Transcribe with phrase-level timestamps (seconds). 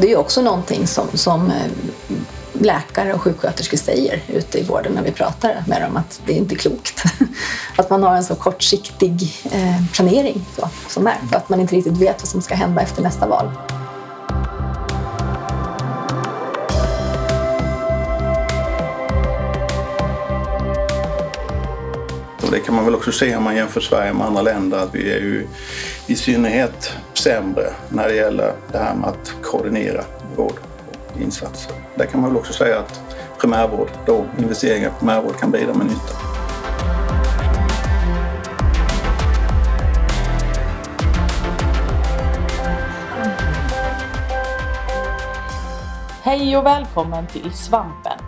[0.00, 1.70] Det är också någonting som, som eh,
[2.52, 6.36] läkare och sjuksköterskor säger ute i vården när vi pratar med dem att det är
[6.36, 7.04] inte klokt.
[7.76, 11.18] Att man har en så kortsiktig eh, planering så, som är.
[11.32, 13.50] Att man inte riktigt vet vad som ska hända efter nästa val.
[22.48, 24.94] Och det kan man väl också se om man jämför Sverige med andra länder att
[24.94, 25.46] vi är ju
[26.06, 30.04] i synnerhet sämre när det gäller det här med att koordinera
[30.36, 30.54] vård
[31.14, 31.72] och insatser.
[31.94, 33.00] Där kan man väl också säga att
[33.40, 36.14] primärvård, då investeringar i primärvård kan bidra med nytta.
[46.22, 48.27] Hej och välkommen till Svampen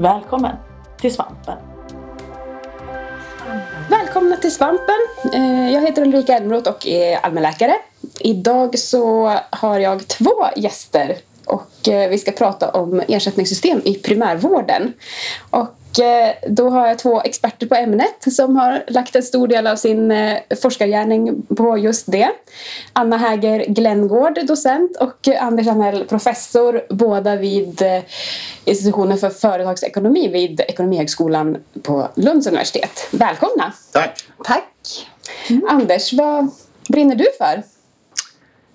[0.00, 0.56] Välkommen
[1.00, 1.58] till Svampen!
[3.90, 4.94] Välkomna till Svampen!
[5.32, 7.74] Eh, jag heter Ulrika Elmroth och är allmänläkare.
[8.20, 14.92] Idag så har jag två gäster och eh, vi ska prata om ersättningssystem i primärvården.
[15.50, 15.66] Och
[16.46, 20.10] då har jag två experter på ämnet som har lagt en stor del av sin
[20.10, 22.28] eh, forskargärning på just det.
[22.92, 28.02] Anna Häger Glenngård, docent och Anders Anell, professor, båda vid eh,
[28.64, 33.08] institutionen för företagsekonomi vid Ekonomihögskolan på Lunds universitet.
[33.10, 33.72] Välkomna!
[33.92, 34.24] Tack!
[34.44, 35.08] Tack!
[35.50, 35.68] Mm.
[35.68, 36.50] Anders, vad
[36.88, 37.62] brinner du för?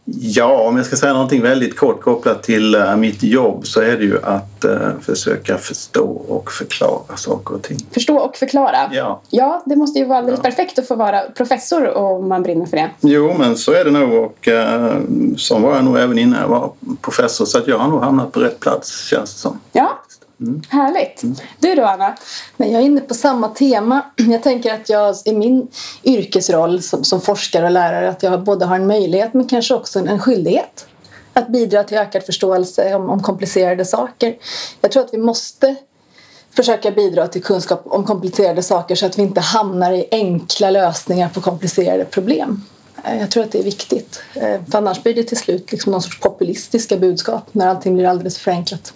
[0.06, 3.98] Ja, om jag ska säga någonting väldigt kort kopplat till uh, mitt jobb så är
[3.98, 7.78] det ju att uh, försöka förstå och förklara saker och ting.
[7.92, 8.90] Förstå och förklara?
[8.92, 9.22] Ja.
[9.30, 10.50] Ja, det måste ju vara alldeles ja.
[10.50, 12.90] perfekt att få vara professor om man brinner för det.
[13.02, 14.94] Jo, men så är det nog och uh,
[15.38, 18.32] så var jag nog även innan jag var professor så att jag har nog hamnat
[18.32, 19.60] på rätt plats känns det som.
[19.72, 20.00] Ja,
[20.44, 20.62] Mm.
[20.70, 21.24] Härligt!
[21.60, 22.16] Du då Anna?
[22.58, 24.02] Men jag är inne på samma tema.
[24.16, 25.68] Jag tänker att jag i min
[26.04, 30.00] yrkesroll som, som forskare och lärare att jag både har en möjlighet men kanske också
[30.00, 30.86] en, en skyldighet
[31.34, 34.36] att bidra till ökad förståelse om, om komplicerade saker.
[34.82, 35.76] Jag tror att vi måste
[36.56, 41.30] försöka bidra till kunskap om komplicerade saker så att vi inte hamnar i enkla lösningar
[41.30, 42.62] på komplicerade problem.
[43.04, 44.22] Eh, jag tror att det är viktigt.
[44.34, 48.06] Eh, för annars blir det till slut liksom någon sorts populistiska budskap när allting blir
[48.06, 48.94] alldeles förenklat.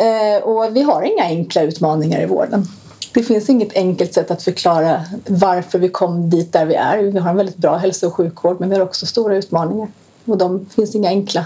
[0.00, 2.66] Eh, och vi har inga enkla utmaningar i vården.
[3.14, 6.98] Det finns inget enkelt sätt att förklara varför vi kom dit där vi är.
[6.98, 9.88] Vi har en väldigt bra hälso och sjukvård men vi har också stora utmaningar.
[10.24, 11.44] Och de finns inga enkla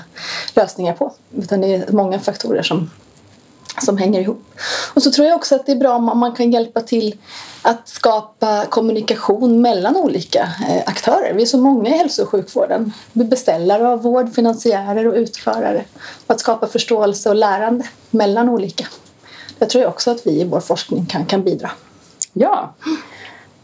[0.54, 1.12] lösningar på.
[1.37, 2.91] Utan det är många faktorer som,
[3.83, 4.45] som hänger ihop.
[4.95, 7.17] Och så tror jag också att det är bra om man kan hjälpa till
[7.62, 11.35] att skapa kommunikation mellan olika eh, aktörer.
[11.35, 12.93] Vi är så många i hälso och sjukvården.
[13.13, 15.84] Beställare av vård, finansiärer och utförare.
[16.27, 18.87] att skapa förståelse och lärande mellan olika.
[19.59, 21.71] Det tror jag också att vi i vår forskning kan, kan bidra.
[22.33, 22.75] Ja,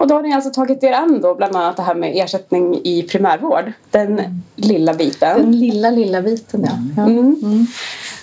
[0.01, 2.81] och då har ni alltså tagit er an då bland annat det här med ersättning
[2.85, 3.73] i primärvård.
[3.91, 5.39] Den lilla biten.
[5.39, 7.03] Den lilla, lilla biten, ja.
[7.03, 7.19] Mm.
[7.19, 7.67] Mm.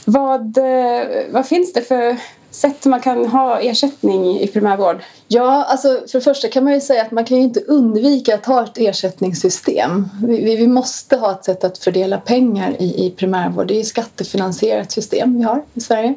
[0.10, 2.18] Vad, eh, vad finns det för
[2.52, 5.04] sätt man kan ha ersättning i primärvård?
[5.28, 8.36] Ja, alltså för det första kan man ju säga att man kan ju inte undvika
[8.36, 10.10] att ha ett ersättningssystem.
[10.28, 13.68] Vi, vi måste ha ett sätt att fördela pengar i, i primärvård.
[13.68, 16.14] Det är ett skattefinansierat system vi har i Sverige.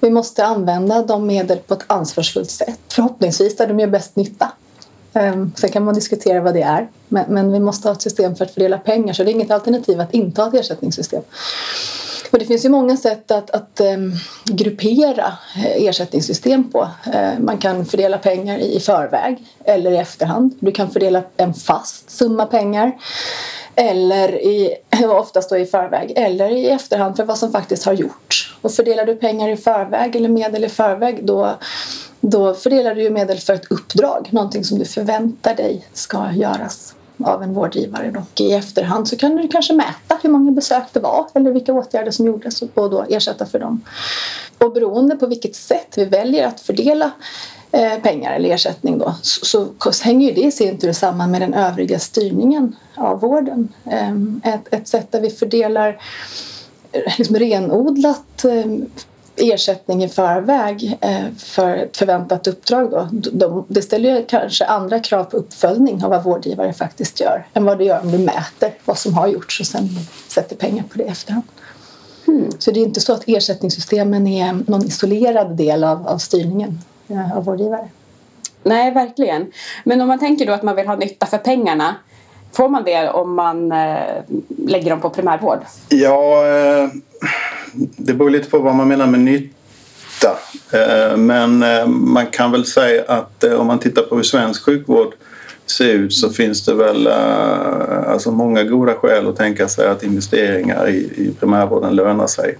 [0.00, 2.80] Vi måste använda de medel på ett ansvarsfullt sätt.
[2.88, 4.52] Förhoppningsvis där de gör bäst nytta.
[5.12, 6.88] Ehm, sen kan man diskutera vad det är.
[7.08, 9.50] Men, men vi måste ha ett system för att fördela pengar så det är inget
[9.50, 11.22] alternativ att inte ha ett ersättningssystem.
[12.30, 14.12] Och det finns ju många sätt att, att um,
[14.44, 16.88] gruppera eh, ersättningssystem på.
[17.06, 20.54] Uh, man kan fördela pengar i, i förväg eller i efterhand.
[20.60, 22.92] Du kan fördela en fast summa pengar
[23.74, 24.74] eller i,
[25.04, 28.56] oftast då i förväg eller i efterhand för vad som faktiskt har gjorts.
[28.62, 31.58] Och fördelar du pengar i förväg eller medel i förväg då,
[32.20, 36.95] då fördelar du ju medel för ett uppdrag, någonting som du förväntar dig ska göras
[37.24, 38.12] av en vårdgivare.
[38.16, 41.72] Och I efterhand så kan du kanske mäta hur många besök det var eller vilka
[41.72, 43.80] åtgärder som gjordes och då ersätta för dem.
[44.58, 47.10] Och beroende på vilket sätt vi väljer att fördela
[47.72, 51.40] eh, pengar eller ersättning då, så, så hänger ju det i sin tur samman med
[51.40, 53.68] den övriga styrningen av vården.
[53.84, 56.00] Ehm, ett, ett sätt där vi fördelar
[56.92, 58.86] eh, liksom renodlat ehm,
[59.36, 65.00] ersättning i förväg eh, för ett förväntat uppdrag då, de, det ställer ju kanske andra
[65.00, 68.74] krav på uppföljning av vad vårdgivare faktiskt gör än vad det gör om du mäter
[68.84, 69.88] vad som har gjorts och sen
[70.28, 71.44] sätter pengar på det i efterhand.
[72.28, 72.50] Mm.
[72.58, 76.80] Så det är inte så att ersättningssystemen är någon isolerad del av, av styrningen
[77.34, 77.88] av vårdgivare.
[78.62, 79.52] Nej, verkligen.
[79.84, 81.94] Men om man tänker då att man vill ha nytta för pengarna
[82.56, 84.22] Får man det om man eh,
[84.66, 85.58] lägger dem på primärvård?
[85.88, 86.88] Ja, eh,
[87.96, 90.38] det beror lite på vad man menar med nytta.
[90.72, 94.64] Eh, men eh, man kan väl säga att eh, om man tittar på hur svensk
[94.64, 95.14] sjukvård
[95.66, 97.06] ser ut så finns det väl
[98.06, 102.58] alltså många goda skäl att tänka sig att investeringar i, primärvården lönar sig.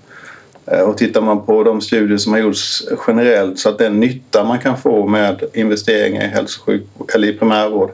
[0.87, 4.59] Och tittar man på de studier som har gjorts generellt så att den nytta man
[4.59, 6.61] kan få med investeringar i, hälso
[7.15, 7.91] eller i primärvård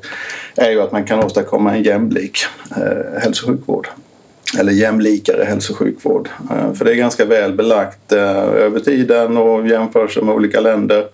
[0.56, 2.38] är ju att man kan åstadkomma en jämlik
[2.76, 3.88] eh, hälso och sjukvård.
[4.58, 6.28] Eller jämlikare hälso och sjukvård.
[6.50, 11.06] Eh, för det är ganska väl belagt eh, över tiden och jämförelser med olika länder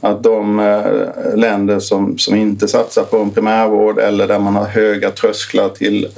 [0.00, 4.64] att de eh, länder som, som inte satsar på en primärvård eller där man har
[4.64, 6.08] höga trösklar till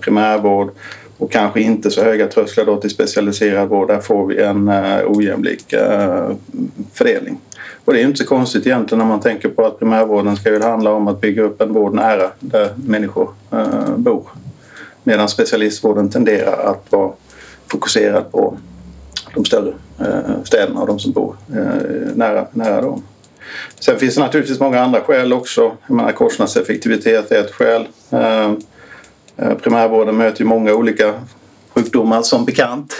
[0.00, 0.70] primärvård
[1.18, 3.88] och kanske inte så höga trösklar då till specialiserad vård.
[3.88, 4.70] Där får vi en
[5.06, 5.74] ojämlik
[6.92, 7.38] fördelning.
[7.84, 10.62] Och det är inte så konstigt egentligen när man tänker på att primärvården ska ju
[10.62, 13.30] handla om att bygga upp en vård nära där människor
[13.96, 14.26] bor.
[15.04, 17.12] Medan specialistvården tenderar att vara
[17.66, 18.58] fokuserad på
[19.34, 23.02] de större eh, städerna och de som bor eh, nära, nära dem.
[23.80, 25.76] Sen finns det naturligtvis många andra skäl också.
[25.86, 27.86] Jag menar, kostnadseffektivitet är ett skäl.
[28.10, 28.54] Eh,
[29.62, 31.14] primärvården möter ju många olika
[31.74, 32.94] sjukdomar som bekant.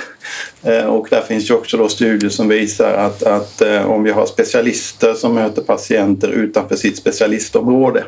[0.89, 5.15] Och där finns ju också då studier som visar att, att om vi har specialister
[5.15, 8.05] som möter patienter utanför sitt specialistområde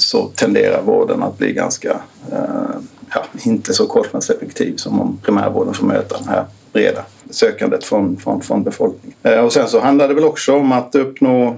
[0.00, 1.90] så tenderar vården att bli ganska,
[2.32, 2.76] eh,
[3.14, 8.40] ja, inte så kostnadseffektiv som om primärvården får möta det här breda sökandet från, från,
[8.40, 9.16] från befolkningen.
[9.22, 11.56] Eh, och sen så handlar det väl också om att uppnå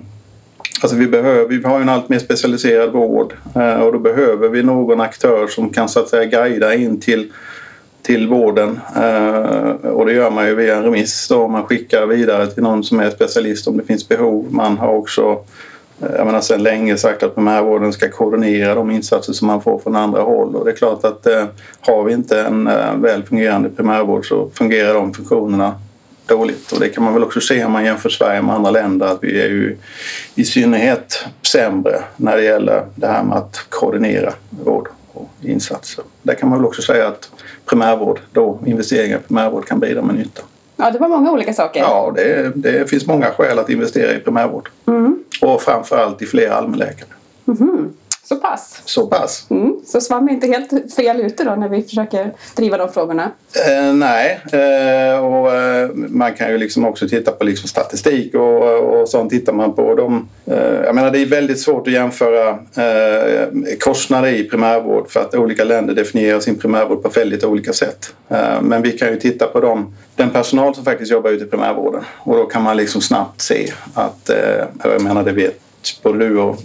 [0.83, 4.63] Alltså vi, behöver, vi har en allt mer specialiserad vård eh, och då behöver vi
[4.63, 7.33] någon aktör som kan så att säga guida in till,
[8.03, 8.81] till vården.
[8.97, 11.49] Eh, och det gör man ju via en remiss då.
[11.49, 14.47] Man skickar vidare till någon som är specialist om det finns behov.
[14.51, 15.45] Man har också
[16.17, 19.97] jag menar sedan länge sagt att primärvården ska koordinera de insatser som man får från
[19.97, 21.45] andra håll och det är klart att eh,
[21.81, 25.75] har vi inte en eh, väl fungerande primärvård så fungerar de funktionerna
[26.27, 26.73] dåligt.
[26.73, 29.19] Och det kan man väl också se om man jämför Sverige med andra länder att
[29.23, 29.77] vi är ju
[30.35, 36.05] i synnerhet sämre när det gäller det här med att koordinera vård och insatser.
[36.23, 37.31] Där kan man väl också säga att
[37.67, 40.43] primärvård, då investeringar i primärvård kan bidra med nytta.
[40.83, 41.81] Ja, det var många olika saker.
[41.81, 44.69] Ja, det, det finns många skäl att investera i primärvård.
[44.87, 45.19] Mm.
[45.43, 47.09] Och framförallt i fler allmänläkare.
[47.47, 47.93] Mm.
[48.25, 48.83] Så pass.
[48.85, 49.47] Så pass.
[49.51, 49.77] Mm.
[49.87, 53.31] Så SVAM är inte helt fel ute då när vi försöker driva de frågorna?
[53.69, 58.63] Eh, nej, eh, och eh, man kan ju liksom också titta på liksom statistik och,
[58.63, 59.31] och sånt.
[59.31, 60.29] Tittar man på dem.
[60.47, 63.49] Eh, jag menar det är väldigt svårt att jämföra eh,
[63.81, 68.15] kostnader i primärvård för att olika länder definierar sin primärvård på väldigt olika sätt.
[68.29, 71.47] Eh, men vi kan ju titta på dem den personal som faktiskt jobbar ute i
[71.47, 74.31] primärvården och då kan man liksom snabbt se att,
[74.85, 75.59] jag menar det vet
[76.03, 76.59] på du och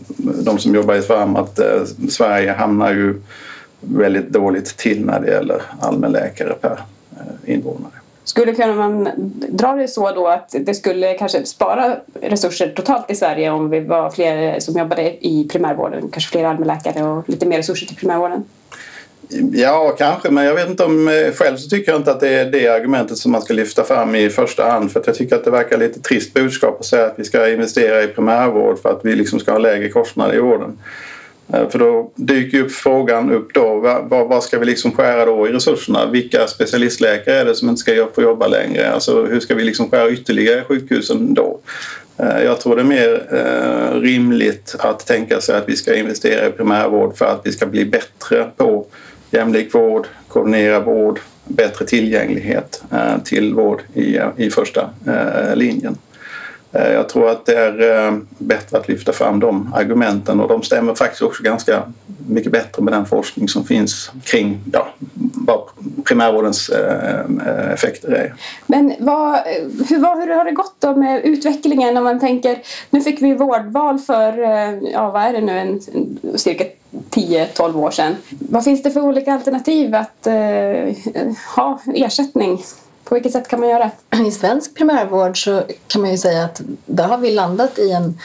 [0.44, 3.22] de som jobbar i Sverige, att eh, Sverige hamnar ju
[3.80, 6.80] väldigt dåligt till när det gäller allmänläkare per
[7.12, 7.92] eh, invånare.
[8.24, 9.10] Skulle man
[9.50, 13.80] dra det så då att det skulle kanske spara resurser totalt i Sverige om vi
[13.80, 18.44] var fler som jobbade i primärvården, kanske fler allmänläkare och lite mer resurser till primärvården?
[19.54, 22.30] Ja, kanske, men jag vet inte om eh, själv så tycker jag inte att det
[22.30, 25.36] är det argumentet som man ska lyfta fram i första hand för att jag tycker
[25.36, 28.90] att det verkar lite trist budskap att säga att vi ska investera i primärvård för
[28.90, 30.78] att vi liksom ska ha lägre kostnader i vården.
[31.54, 33.80] Eh, för då dyker upp frågan upp då,
[34.10, 36.06] vad, vad ska vi liksom skära då i resurserna?
[36.06, 38.92] Vilka specialistläkare är det som inte ska få jobba längre?
[38.92, 41.60] Alltså hur ska vi liksom skära ytterligare i sjukhusen då?
[42.18, 43.28] Eh, jag tror det är mer
[44.02, 47.86] rimligt att tänka sig att vi ska investera i primärvård för att vi ska bli
[47.86, 48.86] bättre på
[49.32, 55.98] jämlik vård, koordinerad vård, bättre tillgänglighet eh, till vård i, i första eh, linjen.
[56.72, 60.64] Eh, jag tror att det är eh, bättre att lyfta fram de argumenten och de
[60.64, 61.84] stämmer faktiskt också ganska
[62.28, 64.88] mycket bättre med den forskning som finns kring ja,
[65.34, 65.60] vad
[66.04, 68.34] primärvårdens eh, effekter är.
[68.68, 69.40] Men vad,
[69.90, 72.58] hur, vad, hur har det gått då med utvecklingen om man tänker
[72.90, 74.38] nu fick vi vårdval för,
[74.92, 75.82] ja vad är det nu, en,
[76.38, 78.16] cirka 10-12 år sedan.
[78.30, 80.96] Vad finns det för olika alternativ att eh,
[81.56, 82.60] ha ersättning?
[83.08, 83.92] På vilket sätt kan man göra?
[84.28, 88.20] I svensk primärvård så kan man ju säga att där har vi landat i en,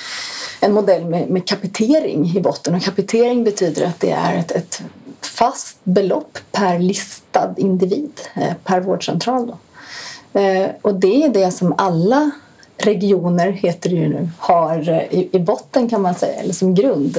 [0.61, 2.75] en modell med, med kapitering i botten.
[2.75, 4.83] Och kapitering betyder att det är ett, ett
[5.21, 9.47] fast belopp per listad individ, eh, per vårdcentral.
[9.47, 9.59] Då.
[10.41, 12.31] Eh, och det är det som alla
[12.87, 16.75] regioner, heter det ju nu, har eh, i, i botten kan man säga, eller som
[16.75, 17.19] grund.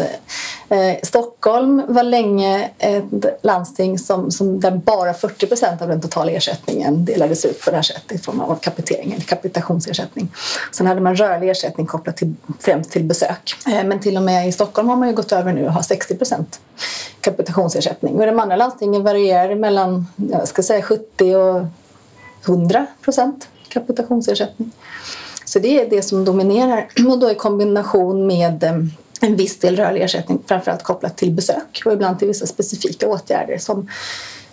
[0.69, 6.31] Eh, Stockholm var länge ett landsting som, som där bara 40 procent av den totala
[6.31, 10.31] ersättningen delades ut på det här sättet i form av kapitering eller kapitationsersättning.
[10.71, 13.55] Sen hade man rörlig ersättning kopplat till, främst till besök.
[13.67, 15.81] Eh, men till och med i Stockholm har man ju gått över nu och har
[15.81, 16.59] 60 procent
[17.21, 18.19] kapitationsersättning.
[18.19, 21.65] Och de andra landstingen varierar mellan jag ska säga 70 och
[22.45, 24.71] 100 procent kapitationsersättning.
[25.45, 28.73] Så det är det som dominerar och då i kombination med eh,
[29.21, 33.57] en viss del rörlig ersättning framförallt kopplat till besök och ibland till vissa specifika åtgärder
[33.57, 33.87] som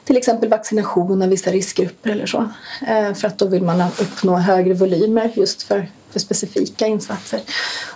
[0.04, 2.48] till exempel vaccination av vissa riskgrupper eller så.
[2.88, 7.40] Eh, för att då vill man uppnå högre volymer just för, för specifika insatser.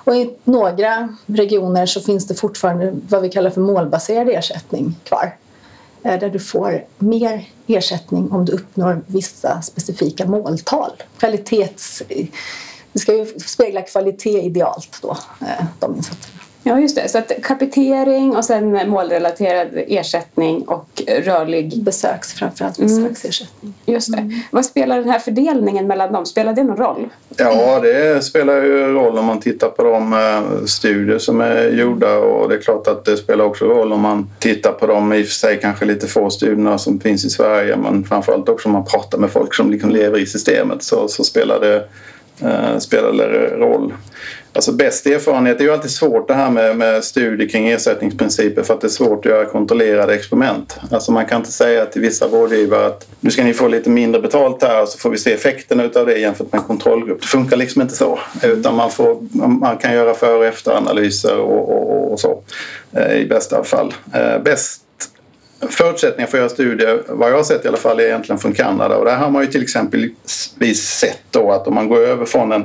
[0.04, 5.36] Och i några regioner så finns det fortfarande vad vi kallar för målbaserad ersättning kvar.
[6.02, 10.90] Eh, där du får mer ersättning om du uppnår vissa specifika måltal.
[11.18, 12.02] Kvalitets...
[12.94, 15.10] Det ska ju spegla kvalitet idealt då,
[15.40, 16.40] eh, de insatserna.
[16.66, 17.08] Ja, just det.
[17.08, 21.82] Så att kapitering och sen målrelaterad ersättning och rörlig...
[21.82, 23.74] Besöks, framförallt besöksersättning.
[23.86, 23.94] Mm.
[23.94, 24.18] Just det.
[24.18, 24.32] Mm.
[24.50, 26.26] Vad spelar den här fördelningen mellan dem?
[26.26, 27.08] Spelar det någon roll?
[27.36, 32.18] Ja, det spelar ju roll om man tittar på de eh, studier som är gjorda
[32.18, 35.22] och det är klart att det spelar också roll om man tittar på de i
[35.22, 38.72] och för sig kanske lite få studierna som finns i Sverige men framförallt också om
[38.72, 41.84] man pratar med folk som liksom lever i systemet så, så spelar det
[42.42, 43.92] Eh, spelar det roll.
[44.52, 48.62] Alltså bäst erfarenhet, det är ju alltid svårt det här med, med studier kring ersättningsprinciper
[48.62, 50.76] för att det är svårt att göra kontrollerade experiment.
[50.90, 54.20] Alltså man kan inte säga till vissa vårdgivare att nu ska ni få lite mindre
[54.20, 57.20] betalt här och så får vi se effekterna av det jämfört med en kontrollgrupp.
[57.20, 58.18] Det funkar liksom inte så.
[58.42, 62.42] Utan man, får, man kan göra före och efteranalyser och, och, och så
[62.92, 63.94] eh, i bästa fall.
[64.12, 64.83] Eh, bäst
[65.70, 68.52] förutsättningar för att göra studier, vad jag har sett i alla fall, är egentligen från
[68.52, 68.96] Kanada.
[68.96, 70.08] Och där har man ju till exempel
[70.74, 72.64] sett då att om man går över från en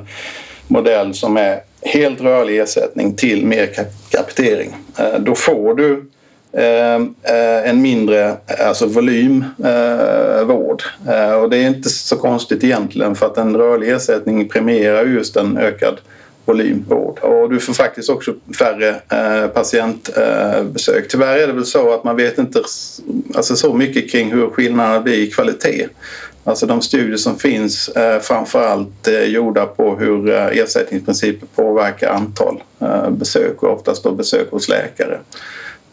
[0.68, 3.70] modell som är helt rörlig ersättning till mer
[4.10, 4.76] kapitering.
[4.98, 6.06] Eh, då får du
[6.54, 8.38] eh, eh, en mindre
[8.68, 10.84] alltså volymvård.
[11.42, 15.58] Och det är inte så konstigt egentligen för att en rörlig ersättning premierar just en
[15.58, 15.98] ökad
[16.50, 17.20] volymvård.
[17.20, 21.08] Och du får faktiskt också färre eh, patientbesök.
[21.10, 22.64] Tyvärr är det väl så att man vet inte
[23.36, 25.88] alltså så mycket kring hur skillnaderna blir i kvalitet.
[26.44, 32.64] Alltså de studier som finns är framförallt eh, gjorda på hur eh, ersättningsprinciper påverkar antal
[32.80, 35.20] eh, besök och oftast då besök hos läkare.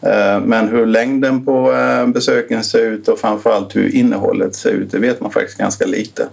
[0.01, 1.73] Eh, men hur längden på
[2.07, 6.27] besöken ser ut och framförallt hur innehållet ser ut det vet man faktiskt ganska lite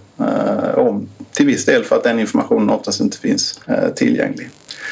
[0.75, 1.07] om.
[1.35, 4.49] Till viss del för att den informationen oftast inte finns eh, tillgänglig.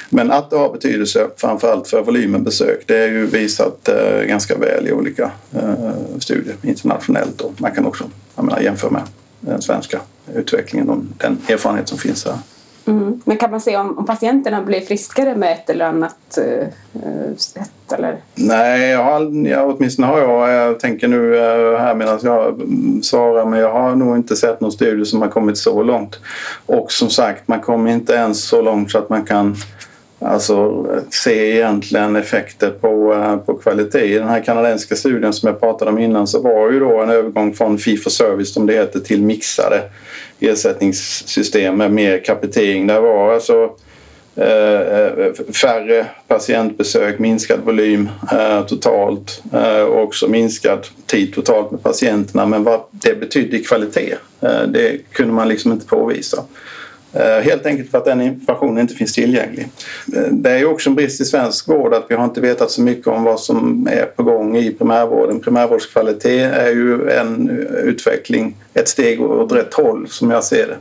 [0.09, 4.57] Men att det har betydelse framförallt för volymen besök det är ju visat eh, ganska
[4.57, 9.03] väl i olika eh, studier internationellt och man kan också menar, jämföra med
[9.39, 9.99] den svenska
[10.35, 12.37] utvecklingen och den erfarenhet som finns här.
[12.85, 13.21] Mm.
[13.25, 17.71] Men kan man se om, om, patienterna blir friskare med ett eller annat uh, sätt?
[17.93, 18.17] Eller?
[18.35, 22.61] Nej, jag har, jag, åtminstone har jag, eh, jag tänker nu eh, här medan jag
[23.03, 26.19] svarar, men jag har nog inte sett någon studie som har kommit så långt.
[26.65, 29.55] Och som sagt, man kommer inte ens så långt så att man kan
[30.25, 34.05] Alltså se egentligen effekter på, på kvalitet.
[34.05, 37.09] I den här kanadensiska studien som jag pratade om innan så var ju då en
[37.09, 39.83] övergång från fee for service som det heter till mixade
[40.43, 42.87] ersättningssystem med mer kapitering.
[42.87, 43.63] Det var alltså
[44.35, 49.43] eh, färre patientbesök, minskad volym eh, totalt
[49.87, 52.45] och också minskad tid totalt med patienterna.
[52.45, 54.15] Men vad det betydde i kvalitet,
[54.67, 56.43] det kunde man liksom inte påvisa.
[57.13, 59.67] Eh, helt enkelt för att den informationen inte finns tillgänglig.
[60.15, 62.81] Eh, det är också en brist i svensk vård att vi har inte vetat så
[62.81, 65.39] mycket om vad som är på gång i primärvården.
[65.39, 67.49] Primärvårdskvalitet är ju en
[67.83, 70.77] utveckling, ett steg åt rätt håll som jag ser det.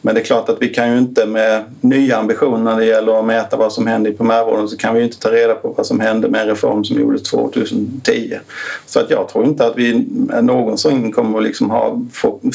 [0.00, 3.18] Men det är klart att vi kan ju inte med nya ambitioner när det gäller
[3.18, 5.86] att mäta vad som händer i primärvården så kan vi inte ta reda på vad
[5.86, 8.38] som hände med en reform som gjordes 2010.
[8.86, 10.06] Så att jag tror inte att vi
[10.42, 12.00] någonsin kommer att liksom ha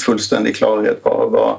[0.05, 1.55] fullständig klarhet på vad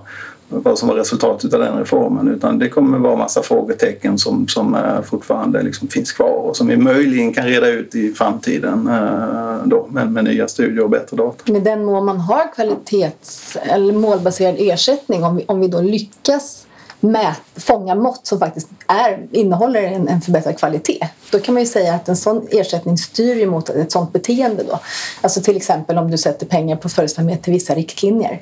[0.48, 4.74] vad som var resultatet av den reformen utan det kommer vara massa frågetecken som, som
[4.74, 9.66] eh, fortfarande liksom finns kvar och som vi möjligen kan reda ut i framtiden eh,
[9.66, 11.52] då, med, med nya studier och bättre data.
[11.52, 16.66] Med den mån man har kvalitets eller målbaserad ersättning om vi, om vi då lyckas
[17.00, 21.08] mät, fånga mått som faktiskt är, innehåller en, en förbättrad kvalitet.
[21.30, 24.62] Då kan man ju säga att en sån ersättning styr mot ett sånt beteende.
[24.62, 24.80] Då.
[25.20, 28.40] Alltså till exempel om du sätter pengar på följsamhet till vissa riktlinjer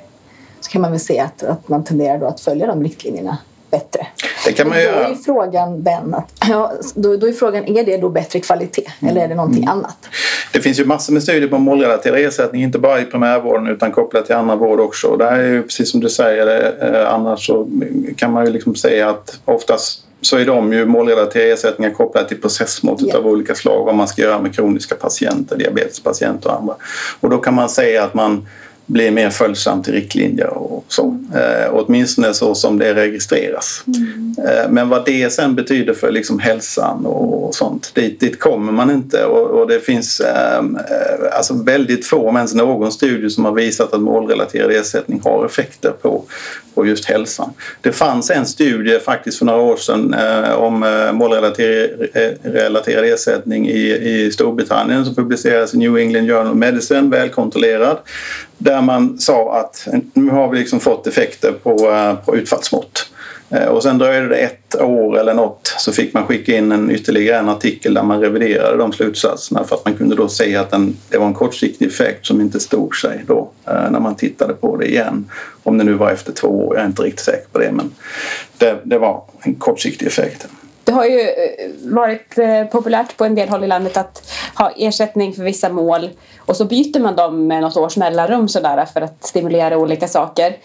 [0.61, 3.37] så kan man väl se att, att man tenderar då att följa de riktlinjerna
[3.71, 4.07] bättre.
[4.45, 5.07] Det kan man då göra.
[5.07, 9.21] är frågan, Ben, att, ja, då, då är frågan, är det då bättre kvalitet eller
[9.23, 9.77] är det någonting Mm.
[9.77, 9.97] annat?
[10.53, 14.25] Det finns ju massor med studier på målrelaterad ersättning, inte bara i primärvården utan kopplat
[14.25, 15.07] till annan vård också.
[15.07, 16.73] Och det här är ju precis som du säger,
[17.03, 17.67] eh, annars så
[18.17, 22.41] kan man ju liksom säga att oftast så är de ju målrelaterade ersättningar kopplade till
[22.41, 23.17] processmått Ja.
[23.17, 26.75] av olika slag, vad man ska göra med kroniska patienter, diabetespatienter och andra.
[27.19, 28.47] Och då kan man säga att man
[28.87, 31.17] blir mer följsam till riktlinjer och så.
[31.35, 33.83] Eh, åtminstone så som det registreras.
[34.47, 38.91] Eh, men vad det sen betyder för liksom hälsan och sånt, dit, dit kommer man
[38.91, 39.25] inte.
[39.25, 43.51] Och, och det finns eh, eh, alltså väldigt få, om ens någon studie som har
[43.51, 46.23] visat att målrelaterad ersättning har effekter på,
[46.75, 47.53] på just hälsan.
[47.81, 53.95] Det fanns en studie faktiskt för några år sedan eh, om eh, målrelaterad ersättning i,
[53.95, 57.97] i Storbritannien som publicerades i New England Journal of Medicine, välkontrollerad
[58.57, 63.09] där man sa att nu har vi liksom fått effekter på, eh, på utfallsmått.
[63.49, 66.91] Eh, och sen dröjde det ett år eller något så fick man skicka in en
[66.91, 70.71] ytterligare en artikel där man reviderade de slutsatserna för att man kunde då se att
[70.71, 74.53] den, det var en kortsiktig effekt som inte stod sig då eh, när man tittade
[74.53, 75.29] på det igen.
[75.63, 77.91] Om det nu var efter två år, jag är inte riktigt säker på det men
[78.57, 80.47] det, det var en kortsiktig effekt.
[80.87, 84.71] Det har ju eh, varit eh, populärt på en del håll i landet att ha
[84.77, 89.01] ersättning för vissa mål och så byter man dem med något års mellanrum sådär för
[89.01, 90.57] att stimulera olika saker.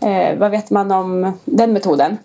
[0.00, 2.16] Eh, vad vet man om den metoden?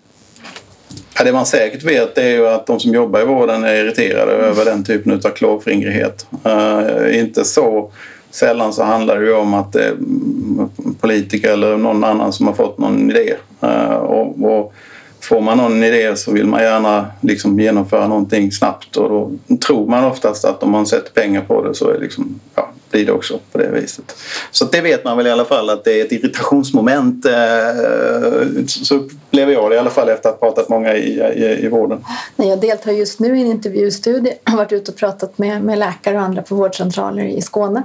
[1.18, 4.32] Ja, det man säkert vet är ju att de som jobbar i vården är irriterade
[4.32, 6.26] över den typen av klåfingrighet.
[6.46, 7.90] Uh, inte så
[8.30, 9.96] sällan så handlar det ju om att det är
[11.00, 13.34] politiker eller någon annan som har fått någon idé.
[13.64, 14.74] Uh, och, och
[15.28, 19.30] Får man någon idé så vill man gärna liksom genomföra någonting snabbt och då
[19.66, 23.06] tror man oftast att om man sätter pengar på det så är liksom, ja, blir
[23.06, 24.16] det också på det viset.
[24.50, 27.26] Så det vet man väl i alla fall att det är ett irritationsmoment.
[27.26, 27.32] Eh,
[28.66, 31.68] så upplever jag det i alla fall efter att ha pratat många i, i, i
[31.68, 32.04] vården.
[32.36, 34.36] Nej, jag deltar just nu i en intervjustudie.
[34.44, 37.82] Jag har varit ute och pratat med, med läkare och andra på vårdcentraler i Skåne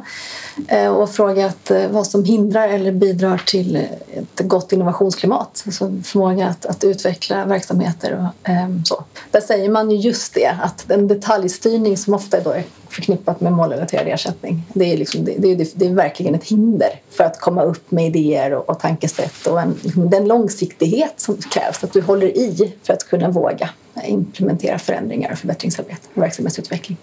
[0.68, 5.64] eh, och frågat eh, vad som hindrar eller bidrar till ett gott innovationsklimat.
[5.66, 9.04] Alltså förmåga att, att utveckla verksamheter och så.
[9.32, 13.54] Där säger man ju just det att den detaljstyrning som ofta då är förknippat med
[13.54, 14.62] målrelaterad ersättning.
[14.74, 18.06] Det är, liksom, det, det, det är verkligen ett hinder för att komma upp med
[18.06, 22.74] idéer och, och tankesätt och en, liksom, den långsiktighet som krävs, att du håller i
[22.84, 23.70] för att kunna våga
[24.08, 26.98] implementera förändringar och förbättringsarbete och verksamhetsutveckling.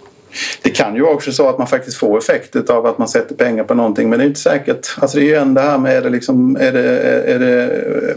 [0.62, 3.64] Det kan ju också så att man faktiskt får effekt av att man sätter pengar
[3.64, 4.86] på någonting men det är inte säkert.
[4.98, 7.00] Alltså det är ju ändå det här med är det, liksom, är det,
[7.32, 8.16] är det,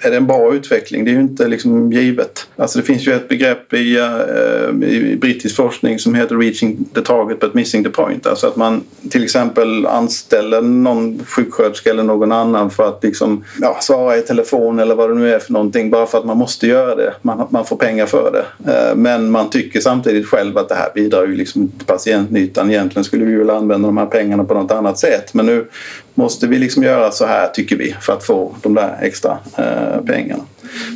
[0.00, 1.04] är det en bra utveckling?
[1.04, 2.48] Det är ju inte liksom givet.
[2.56, 7.00] Alltså det finns ju ett begrepp i, uh, i brittisk forskning som heter reaching the
[7.00, 8.26] target but missing the point.
[8.26, 13.78] Alltså att man till exempel anställer någon sjuksköterska eller någon annan för att liksom, ja,
[13.80, 16.66] svara i telefon eller vad det nu är för någonting bara för att man måste
[16.66, 17.14] göra det.
[17.22, 18.72] Man, man får pengar för det.
[18.72, 22.70] Uh, men man tycker samtidigt själv att det här bidrar ju liksom till patientnyttan.
[22.70, 25.66] Egentligen skulle vi vilja använda de här pengarna på något annat sätt men nu
[26.18, 30.04] måste vi liksom göra så här tycker vi för att få de där extra eh,
[30.06, 30.42] pengarna.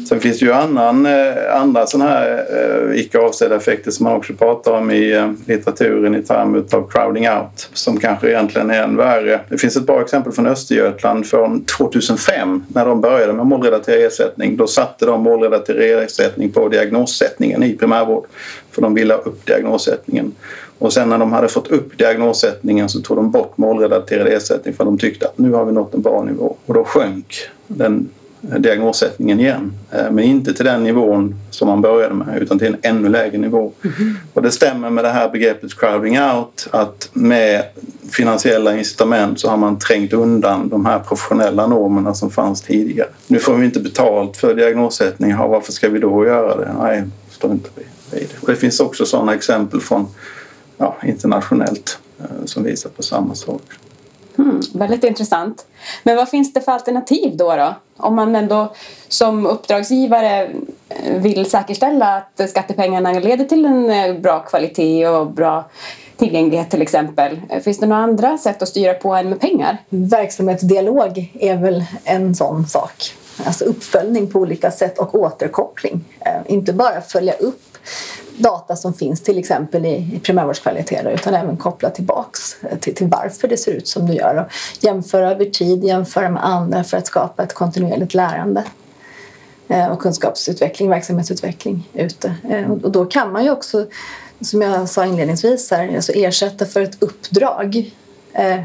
[0.08, 4.16] Sen finns det ju annan, eh, andra sådana här eh, icke avsedda effekter som man
[4.16, 8.82] också pratar om i eh, litteraturen i termer av crowding out som kanske egentligen är
[8.82, 9.40] än värre.
[9.48, 14.56] Det finns ett bra exempel från Östergötland från 2005 när de började med målrelaterad ersättning.
[14.56, 18.26] Då satte de målrelaterad ersättning på diagnossättningen i primärvård
[18.72, 20.32] för de ville ha upp diagnossättningen.
[20.78, 24.84] Och sen när de hade fått upp diagnossättningen så tog de bort målrelaterad ersättning för
[24.84, 26.56] de tyckte att nu har vi nått en bra nivå.
[26.66, 27.34] Och då sjönk
[27.66, 28.08] den
[28.58, 29.72] diagnossättningen igen.
[29.90, 33.72] Men inte till den nivån som man började med utan till en ännu lägre nivå.
[33.84, 34.14] Mm.
[34.32, 37.62] Och det stämmer med det här begreppet crowding out att med
[38.10, 43.08] finansiella incitament så har man trängt undan de här professionella normerna som fanns tidigare.
[43.26, 45.30] Nu får vi inte betalt för diagnossättning.
[45.30, 46.74] Ja, varför ska vi då göra det?
[46.82, 47.70] Nej, står inte
[48.12, 48.28] vid.
[48.40, 50.08] Och det finns också sådana exempel från
[50.78, 53.62] ja, internationellt eh, som visar på samma sak.
[54.38, 55.66] Mm, väldigt intressant.
[56.02, 57.74] Men vad finns det för alternativ då, då?
[57.96, 58.74] Om man ändå
[59.08, 60.50] som uppdragsgivare
[61.16, 65.70] vill säkerställa att skattepengarna leder till en bra kvalitet och bra
[66.16, 67.40] tillgänglighet till exempel.
[67.64, 69.76] Finns det några andra sätt att styra på än med pengar?
[69.88, 73.14] Verksamhetsdialog är väl en sån sak.
[73.44, 76.04] Alltså uppföljning på olika sätt och återkoppling.
[76.46, 77.71] Inte bara följa upp
[78.36, 83.06] data som finns till exempel i, i primärvårdskvaliteter utan även koppla tillbaks eh, till, till
[83.06, 84.52] varför det ser ut som det gör och
[84.84, 88.64] jämföra över tid, jämföra med andra för att skapa ett kontinuerligt lärande
[89.68, 92.34] eh, och kunskapsutveckling, verksamhetsutveckling ute.
[92.50, 93.86] Eh, och då kan man ju också,
[94.40, 97.92] som jag sa inledningsvis, här, alltså ersätta för ett uppdrag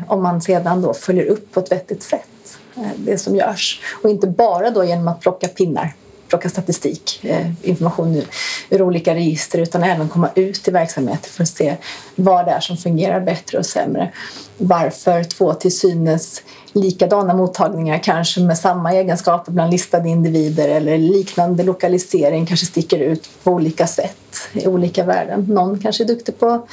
[0.08, 2.58] om man sedan då följer upp på ett vettigt sätt
[2.96, 5.94] det som görs och inte bara då genom att plocka pinnar
[6.28, 8.22] plocka statistik, eh, information
[8.70, 11.76] ur olika register utan även komma ut i verksamheter för att se
[12.16, 14.12] vad det är som fungerar bättre och sämre.
[14.58, 16.42] Varför två till synes
[16.74, 23.30] likadana mottagningar kanske med samma egenskaper bland listade individer eller liknande lokalisering kanske sticker ut
[23.44, 25.46] på olika sätt i olika värden.
[25.50, 26.68] Någon kanske är duktig på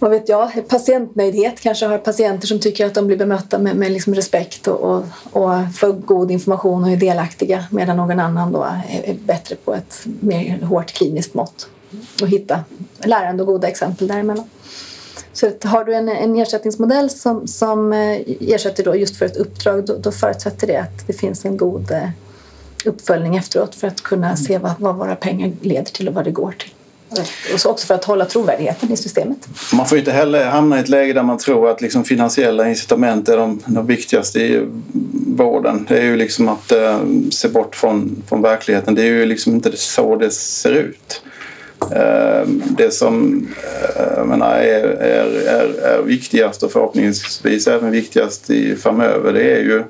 [0.00, 1.60] vad vet jag, patientnöjdhet.
[1.60, 5.04] Kanske har patienter som tycker att de blir bemötta med, med liksom respekt och, och,
[5.32, 9.74] och får god information och är delaktiga medan någon annan då är, är bättre på
[9.74, 11.68] ett mer hårt kliniskt mått
[12.22, 12.64] och hitta
[13.04, 14.50] lärande och goda exempel däremellan.
[15.32, 19.86] Så har du en, en ersättningsmodell som, som eh, ersätter då just för ett uppdrag
[19.86, 22.08] då, då förutsätter det att det finns en god eh,
[22.84, 26.30] uppföljning efteråt för att kunna se vad, vad våra pengar leder till och vad det
[26.30, 26.70] går till.
[27.52, 29.38] Och så också för att hålla trovärdigheten i systemet.
[29.72, 33.28] Man får inte heller hamna i ett läge där man tror att liksom finansiella incitament
[33.28, 34.66] är de, de viktigaste i
[35.26, 35.86] vården.
[35.88, 38.94] Det är ju liksom att eh, se bort från, från verkligheten.
[38.94, 41.22] Det är ju liksom inte så det ser ut.
[41.92, 43.46] Eh, det som
[43.96, 49.60] eh, menar, är, är, är, är viktigast och förhoppningsvis även viktigast i, framöver det är
[49.60, 49.82] ju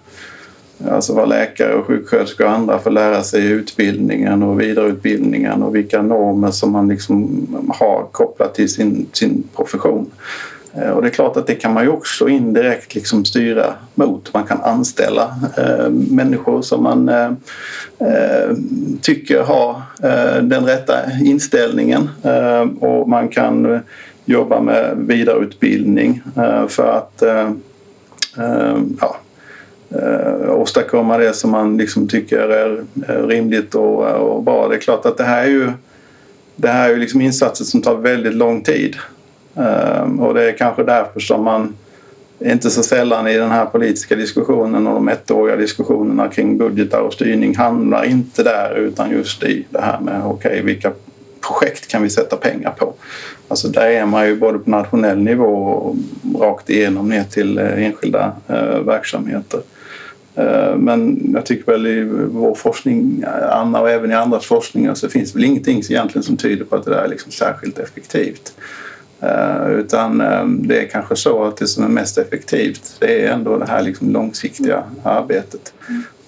[0.88, 5.74] Alltså vad läkare och sjuksköterskor och andra får lära sig i utbildningen och vidareutbildningen och
[5.74, 7.46] vilka normer som man liksom
[7.78, 10.10] har kopplat till sin, sin profession.
[10.74, 14.34] Eh, och det är klart att det kan man ju också indirekt liksom styra mot.
[14.34, 17.30] Man kan anställa eh, människor som man eh,
[17.98, 18.56] eh
[19.02, 23.80] tycker har eh, den rätta inställningen eh, och man kan
[24.24, 27.22] jobba med vidareutbildning eh, för att
[29.00, 29.16] ja,
[29.90, 32.84] eh, åstadkomma det som man liksom tycker är,
[33.26, 34.68] rimligt och, och, bra.
[34.68, 35.72] Det är klart att det här är ju,
[36.56, 38.96] det här är ju liksom insatser som tar väldigt lång tid.
[39.56, 41.74] Eh, och det är kanske därför som man
[42.44, 47.12] inte så sällan i den här politiska diskussionen och de ettåriga diskussionerna kring budgetar och
[47.12, 50.92] styrning hamnar inte där utan just i det här med okej okay, vilka
[51.40, 52.94] projekt kan vi sätta pengar på?
[53.48, 55.96] Alltså där är man ju både på nationell nivå och
[56.40, 59.60] rakt igenom ner till eh, enskilda eh, verksamheter.
[60.34, 65.08] Eh, men jag tycker väl i vår forskning, Anna och även i andras forskningar så
[65.08, 68.54] finns det väl ingenting egentligen som tyder på att det där är liksom särskilt effektivt.
[69.68, 70.18] Utan
[70.68, 73.82] det är kanske så att det som är mest effektivt det är ändå det här
[73.82, 75.72] liksom långsiktiga arbetet.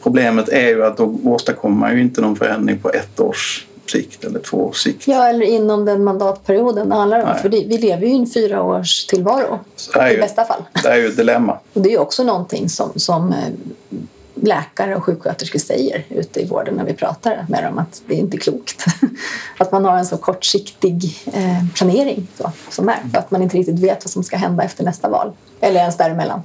[0.03, 4.25] Problemet är ju att då åstadkommer man ju inte någon förändring på ett års sikt
[4.25, 5.09] eller två års sikt.
[5.09, 7.29] Ja, eller inom den mandatperioden det handlar om.
[7.29, 7.43] Nej.
[7.43, 9.61] För det, vi lever ju i en fyra års tillvaro
[10.13, 10.63] i bästa fall.
[10.83, 11.59] Det är ju ett dilemma.
[11.73, 13.39] Och det är också någonting som, som eh,
[14.35, 18.19] läkare och sjuksköterskor säger ute i vården när vi pratar med dem att det är
[18.19, 18.85] inte klokt
[19.59, 23.57] att man har en så kortsiktig eh, planering så, som är för att man inte
[23.57, 26.43] riktigt vet vad som ska hända efter nästa val eller ens däremellan.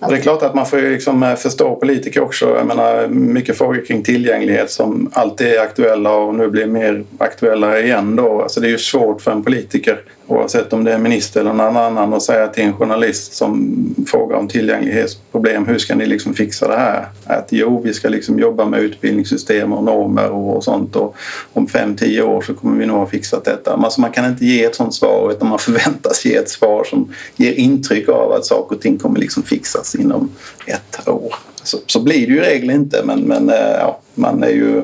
[0.00, 0.14] Alltså.
[0.14, 2.56] det är klart att man får liksom eh, förstå politiker också.
[2.56, 7.80] Jag menar, mycket frågor kring tillgänglighet som alltid är aktuella och nu blir mer aktuella
[7.80, 8.16] igen.
[8.16, 8.42] Då.
[8.42, 11.76] Alltså det är ju svårt för en politiker oavsett om det är minister eller någon
[11.76, 13.74] annan och säga till en journalist som
[14.06, 17.06] frågar om tillgänglighetsproblem, hur ska ni liksom fixa det här?
[17.24, 21.16] Att jo, vi ska liksom jobba med utbildningssystem och normer och sånt och
[21.52, 23.72] om fem, tio år så kommer vi nog ha fixat detta.
[23.72, 27.14] Alltså man kan inte ge ett sånt svar utan man förväntas ge ett svar som
[27.36, 30.30] ger intryck av att saker och ting kommer liksom fixas inom
[30.66, 31.34] ett år.
[31.62, 34.82] Så, så blir det ju i regel inte men, men eh, ja, man är ju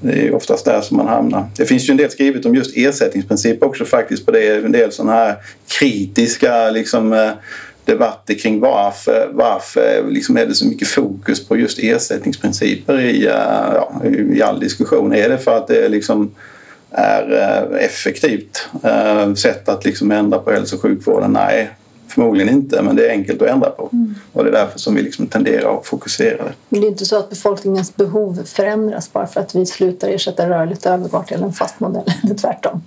[0.00, 1.44] det är oftast där som man hamnar.
[1.56, 4.64] Det finns ju en del skrivet om just ersättningsprincip också faktiskt på det.
[4.64, 5.36] En del sådana här
[5.78, 7.30] kritiska liksom, eh,
[7.84, 13.32] debatter kring varför, varför liksom är det så mycket fokus på just ersättningsprinciper i, eh,
[13.74, 14.02] ja,
[14.34, 15.14] i all diskussion.
[15.14, 16.34] Är det för att det liksom
[16.90, 18.68] är eh, effektivt
[19.36, 21.32] sätt att liksom ändra på hälso och sjukvården?
[21.32, 21.70] Nej,
[22.10, 23.88] Förmodligen inte, men det är enkelt att ändra på.
[23.92, 24.14] Mm.
[24.32, 26.52] Och det är därför som vi liksom tenderar att fokusera det.
[26.68, 30.48] Men det är inte så att befolkningens behov förändras bara för att vi slutar ersätta
[30.48, 32.02] rörligt och övergår till en fast modell.
[32.22, 32.82] Det är tvärtom.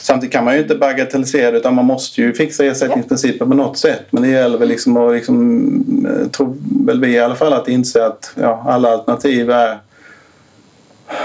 [0.00, 3.48] Samtidigt kan man ju inte bagatellisera det utan man måste ju fixa ersättningsprinciper ja.
[3.48, 4.06] på något sätt.
[4.10, 7.68] Men det gäller väl liksom att, liksom, eh, tror väl vi i alla fall, att
[7.68, 9.78] inse att ja, alla alternativ är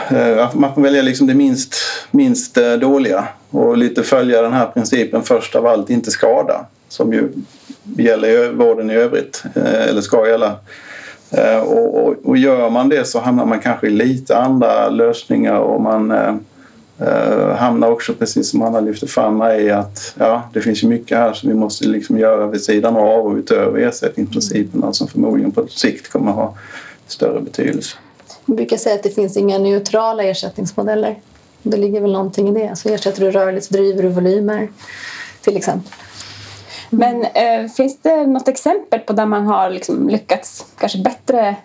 [0.10, 1.75] eh, man får välja liksom det minst,
[2.12, 7.13] minst eh, dåliga och lite följa den här principen först av allt, inte skada som
[7.13, 7.30] ju
[7.97, 10.56] gäller i vården i övrigt, eh, eller ska gälla.
[11.32, 15.60] Eh, och, och, och, gör man det så hamnar man kanske i lite andra lösningar
[15.60, 16.36] och man eh,
[16.99, 21.17] eh hamnar också, precis som Anna lyfte fram, i att ja, det finns ju mycket
[21.17, 25.67] här som vi måste liksom göra vid sidan av och utöver ersättningsprinciperna som förmodligen på
[25.67, 26.56] sikt kommer ha
[27.08, 27.97] större betydelse.
[28.45, 31.19] Man brukar säga att det finns inga neutrala ersättningsmodeller.
[31.63, 32.75] Det ligger väl någonting i det.
[32.75, 34.69] Så ersätter du rörligt så driver du volymer
[35.41, 35.91] till exempel.
[36.93, 41.56] Men eh, finns det något exempel på där man har liksom lyckats kanske bättre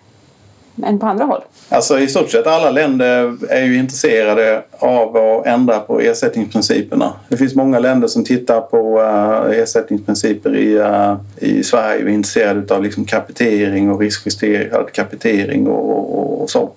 [0.83, 1.41] än på andra håll?
[1.69, 7.13] Alltså i stort sett alla länder är ju intresserade av att ändra på ersättningsprinciperna.
[7.29, 12.13] Det finns många länder som tittar på uh, ersättningsprinciper i, uh, i Sverige och är
[12.13, 16.71] intresserade av liksom kapitering och riskjusterad kapitering och, och, och så.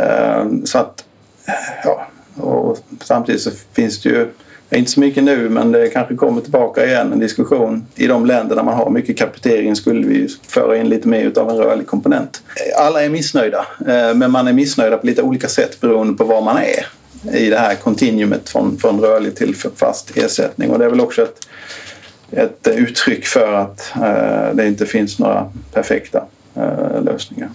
[0.00, 1.04] Uh, så att,
[1.84, 4.28] ja, och samtidigt så finns det ju
[4.78, 7.86] inte så mycket nu men det kanske kommer tillbaka igen en diskussion.
[7.94, 11.50] I de länder där man har mycket kapitering skulle vi föra in lite mer av
[11.50, 12.42] en rörlig komponent.
[12.78, 16.42] Alla är missnöjda eh, men man är missnöjda på lite olika sätt beroende på var
[16.42, 16.86] man är
[17.32, 21.22] i det här kontinuumet från, från rörlig till fast ersättning och det är väl också
[21.22, 21.38] ett,
[22.30, 27.50] ett uttryck för att eh, det inte finns några perfekta eh, lösningar.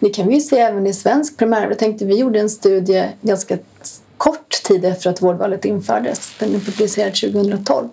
[0.00, 1.70] Det kan vi se även i svensk primärvård.
[1.70, 3.58] Jag tänkte vi gjorde en studie ganska
[4.18, 6.30] kort tid efter att vårdvalet infördes.
[6.38, 7.88] Den är publicerad 2012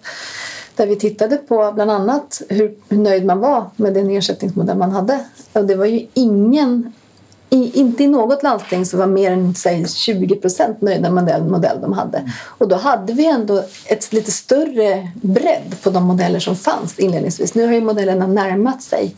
[0.75, 4.91] där vi tittade på bland annat hur, hur nöjd man var med den ersättningsmodell man
[4.91, 5.25] hade.
[5.53, 6.93] Och det var ju ingen
[7.49, 11.51] i, inte i något landsting så var mer än säg, 20 procent nöjda med den
[11.51, 12.17] modell de hade.
[12.17, 12.29] Mm.
[12.45, 17.55] Och då hade vi ändå ett lite större bredd på de modeller som fanns inledningsvis.
[17.55, 19.15] Nu har ju modellerna närmat sig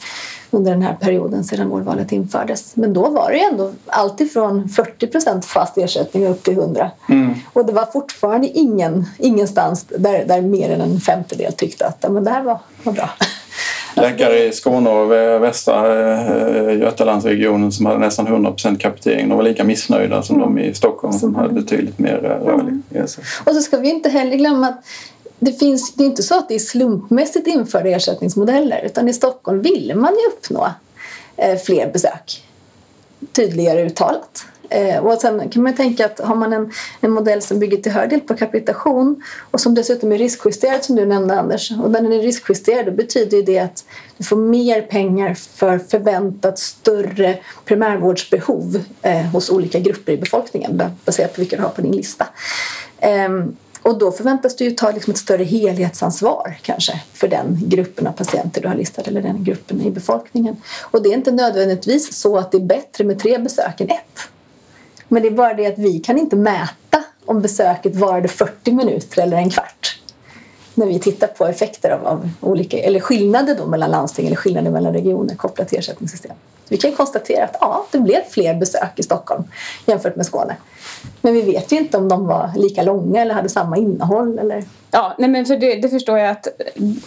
[0.52, 2.76] under den här perioden sedan vårdvalet infördes.
[2.76, 6.92] Men då var det ändå alltifrån 40 procent fast ersättning upp till 100.
[7.10, 7.34] Mm.
[7.54, 12.24] Och det var fortfarande ingen, ingenstans där, där mer än en femtedel tyckte att men
[12.24, 13.10] det här var, var bra.
[13.98, 15.12] Läkare i Skåne och
[15.44, 19.30] västra eh, Götalandsregionen som hade nästan 100% kapitering.
[19.30, 20.56] De var lika missnöjda som mm.
[20.56, 23.26] de i Stockholm som hade betydligt mer eh, rörlig ersättning.
[23.46, 24.84] Och så ska vi inte heller glömma att
[25.40, 29.62] det, finns, det är inte så att det är slumpmässigt införda ersättningsmodeller utan i Stockholm
[29.62, 30.68] ville man ju uppnå
[31.38, 32.44] eh, fler besök.
[33.32, 34.46] Tydligare uttalat.
[34.70, 37.92] Eh, och sen kan man tänka att har man en, en modell som bygger till
[37.92, 42.02] hög del på kapitation och som dessutom är riskjusterad som du nämnde Anders och när
[42.02, 43.86] den är riskjusterad då betyder det att
[44.18, 51.34] du får mer pengar för förväntat större primärvårdsbehov eh, hos olika grupper i befolkningen baserat
[51.34, 52.28] på vilka du har på din lista.
[53.00, 53.30] Eh,
[53.82, 58.12] och då förväntas du ju ta liksom ett större helhetsansvar kanske för den gruppen av
[58.12, 60.56] patienter du har listat eller den gruppen i befolkningen.
[60.82, 64.30] Och det är inte nödvändigtvis så att det är bättre med tre besök än ett.
[65.08, 69.22] Men det är bara det att vi kan inte mäta om besöket varade 40 minuter
[69.22, 69.77] eller en kvart
[70.78, 74.72] när vi tittar på effekter av, av, olika, eller skillnader då mellan landsting eller skillnader
[74.72, 76.36] mellan regioner kopplat till ersättningssystem.
[76.70, 79.44] Vi kan konstatera att ja, det blev fler besök i Stockholm
[79.86, 80.56] jämfört med Skåne.
[81.22, 84.40] Men vi vet ju inte om de var lika långa eller hade samma innehåll.
[84.40, 84.64] Eller...
[84.92, 86.48] Ja, nej men för det, det förstår jag att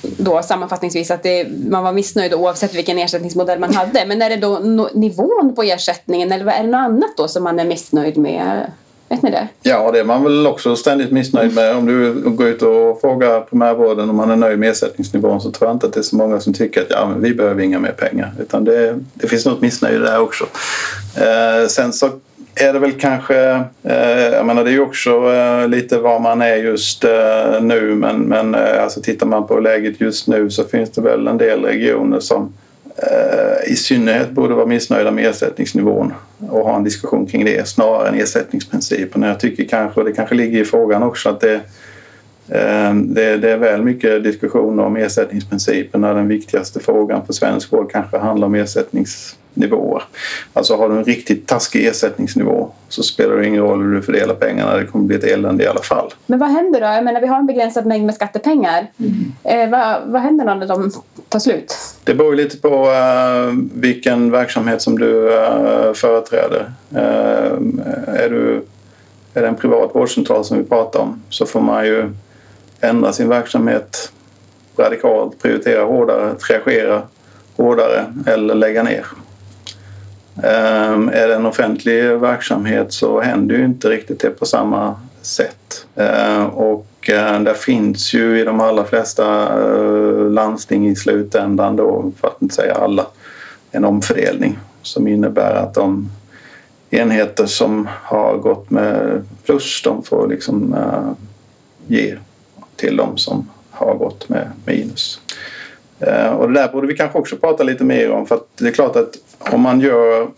[0.01, 4.07] då sammanfattningsvis att det, man var missnöjd oavsett vilken ersättningsmodell man hade.
[4.07, 4.59] Men är det då
[4.95, 8.71] nivån på ersättningen eller är det något annat då som man är missnöjd med?
[9.11, 9.49] Vet ni det?
[9.63, 11.77] Ja, det är man väl också ständigt missnöjd med.
[11.77, 15.69] Om du går ut och frågar primärvården om man är nöjd med ersättningsnivån så tror
[15.69, 17.79] jag inte att det är så många som tycker att ja, men vi behöver inga
[17.79, 18.33] mer pengar.
[18.41, 20.45] Utan det, det finns något missnöje där också.
[21.17, 22.11] Eh, sen så
[22.55, 26.43] är det väl kanske, eh, jag menar det är ju också eh, lite var man
[26.43, 30.65] är just eh, nu men, men eh, alltså tittar man på läget just nu så
[30.65, 32.53] finns det väl en del regioner som
[33.03, 36.15] Eh, i synnerhet borde vara missnöjda med ersättningsnivån
[36.49, 39.23] och ha en diskussion kring det snarare än ersättningsprincipen.
[39.23, 41.61] Jag tycker kanske, och det kanske ligger i frågan också, att det,
[43.05, 47.93] det, det är väl mycket diskussioner om ersättningsprincipen när den viktigaste frågan för svensk vård
[47.93, 50.03] kanske handlar om ersättnings nivåer.
[50.53, 54.35] Alltså har du en riktigt taskig ersättningsnivå så spelar det ingen roll hur du fördelar
[54.35, 56.11] pengarna, det kommer bli ett elände i alla fall.
[56.27, 56.87] Men vad händer då?
[56.87, 58.87] Jag menar vi har en begränsad mängd med skattepengar.
[58.99, 59.33] Mm.
[59.45, 60.91] Eh, vad, vad händer då när de
[61.29, 61.75] tar slut?
[62.05, 66.73] Det beror lite på uh, vilken verksamhet som du uh, företräder.
[66.93, 67.01] Uh,
[68.07, 68.63] är, du,
[69.35, 72.11] är det en privat vårdcentral som vi pratar om så får man ju
[72.81, 74.13] ändra sin verksamhet
[74.77, 77.03] radikalt, prioritera hårdare, triagera
[77.57, 79.07] hårdare eller lägga ner.
[80.43, 85.87] Ehm, är det en offentlig verksamhet så händer ju inte riktigt det på samma sätt.
[85.97, 92.13] Ehm, och det där finns ju i de allra flesta eh, landsting i slutändan då,
[92.21, 93.07] för att inte säga alla,
[93.71, 96.11] en omfördelning som innebär att de
[96.91, 101.13] enheter som har gått med plus de får liksom eh,
[101.87, 102.17] ge
[102.81, 105.21] till de som har gått med minus.
[106.01, 108.69] Eh, och det där borde vi kanske också prata lite mer om för att det
[108.69, 110.29] är klart att om man gör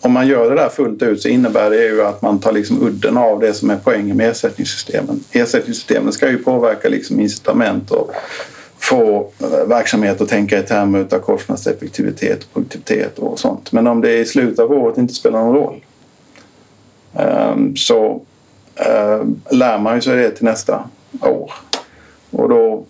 [0.00, 2.82] om man gör det där fullt ut så innebär det ju att man tar liksom
[2.82, 5.24] udden av det som är poängen med ersättningssystemen.
[5.32, 8.12] Ersättningssystemen ska ju påverka liksom incitament och
[8.78, 13.72] få eh, verksamhet att tänka i termer av kostnadseffektivitet och produktivitet och sånt.
[13.72, 15.84] Men om det i slutet av året inte spelar någon roll
[17.14, 18.22] eh, så
[19.50, 20.84] lär man ju sig det till nästa
[21.20, 21.52] år.
[22.30, 22.84] Och då,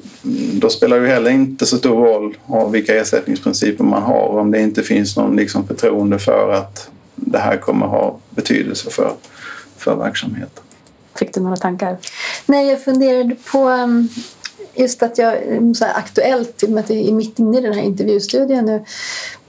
[0.61, 4.61] då spelar det heller inte så stor roll av vilka ersättningsprinciper man har om det
[4.61, 9.12] inte finns någon liksom förtroende för att det här kommer ha betydelse för,
[9.77, 10.64] för verksamheten.
[11.19, 11.97] Fick du några tankar?
[12.47, 14.09] Nej, jag funderade på um,
[14.75, 17.59] just att jag um, så här, aktuellt, i och med att jag är mitt inne
[17.59, 18.85] i den här intervjustudien nu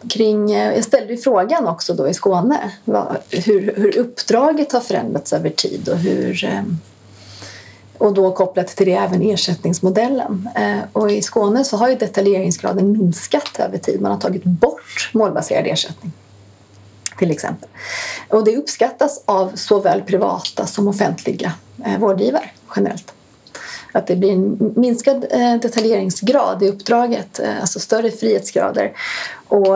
[0.09, 4.81] kring, eh, jag ställde ju frågan också då i Skåne vad, hur, hur uppdraget har
[4.81, 6.77] förändrats över tid och hur um,
[7.99, 10.49] och då kopplat till det även ersättningsmodellen.
[10.55, 14.01] Eh, och i Skåne så har ju detaljeringsgraden minskat över tid.
[14.01, 16.11] Man har tagit bort målbaserad ersättning
[17.17, 17.69] till exempel.
[18.27, 21.53] Och det uppskattas av såväl privata som offentliga
[21.85, 23.13] eh, vårdgivare generellt.
[23.91, 28.91] Att det blir en minskad eh, detaljeringsgrad i uppdraget, alltså större frihetsgrader.
[29.47, 29.75] Och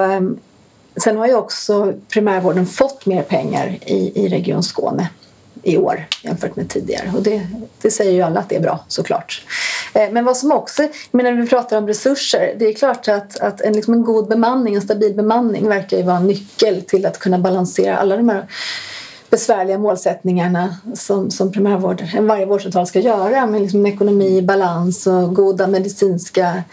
[1.03, 5.09] sen har ju också primärvården fått mer pengar i, i Region Skåne
[5.63, 7.11] i år jämfört med tidigare.
[7.15, 7.47] Och det,
[7.81, 9.45] det säger ju alla att det är bra såklart.
[9.93, 13.39] Eh, men vad som också, men när vi pratar om resurser, det är klart att,
[13.39, 17.05] att en, liksom en god bemanning, en stabil bemanning verkar ju vara en nyckel till
[17.05, 18.47] att kunna balansera alla de här
[19.29, 25.35] besvärliga målsättningarna som, som primärvård, varje vårdcentral ska göra med liksom ekonomi i balans och
[25.35, 26.63] goda medicinska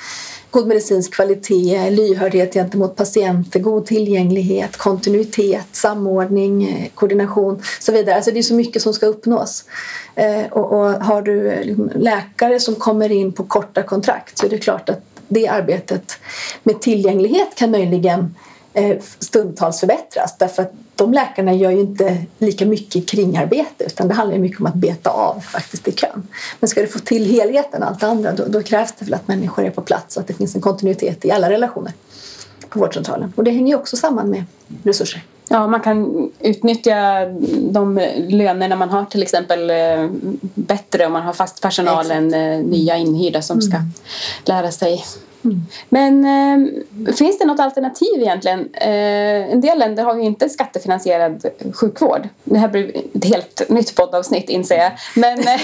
[0.51, 8.17] god medicinsk kvalitet, lyhördhet gentemot patienter, god tillgänglighet, kontinuitet, samordning, eh, koordination och så vidare.
[8.17, 9.65] Alltså det är så mycket som ska uppnås.
[10.15, 14.47] Eh, och, och har du eh, liksom, läkare som kommer in på korta kontrakt så
[14.47, 16.13] är det klart att det arbetet
[16.63, 18.35] med tillgänglighet kan möjligen
[19.19, 24.39] stundtals förbättras därför att de läkarna gör ju inte lika mycket kringarbete utan det handlar
[24.39, 26.29] mycket om att beta av faktiskt i kön.
[26.61, 29.29] Men ska du få till helheten, allt det andra, då, då krävs det väl att
[29.29, 31.93] människor är på plats och att det finns en kontinuitet i alla relationer
[32.69, 33.33] på vårdcentralen.
[33.37, 34.45] Och det hänger ju också samman med
[34.83, 35.23] resurser.
[35.49, 37.27] Ja, man kan utnyttja
[37.71, 40.11] de lönerna man har till exempel eh,
[40.55, 42.17] bättre om man har fast personal Exakt.
[42.17, 43.89] än eh, nya inhyrda som ska mm.
[44.45, 45.05] lära sig
[45.45, 45.61] Mm.
[45.89, 48.69] Men eh, finns det något alternativ egentligen?
[48.75, 52.29] Eh, en del länder har ju inte skattefinansierad sjukvård.
[52.45, 54.93] Det här blir ett helt nytt poddavsnitt inser jag.
[55.17, 55.61] Men, eh,